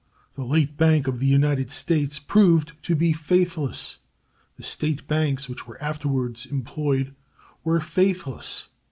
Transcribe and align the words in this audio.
The 0.33 0.43
late 0.43 0.77
Bank 0.77 1.05
of 1.07 1.19
the 1.19 1.27
United 1.27 1.69
States 1.69 2.17
proved 2.17 2.71
to 2.85 2.95
be 2.95 3.13
faithless. 3.13 3.99
The 4.57 4.63
State 4.63 5.07
banks 5.07 5.47
which 5.47 5.67
were 5.67 5.79
afterwards 5.79 6.47
employed 6.47 7.13
were 7.63 7.79
faithless. 7.79 8.69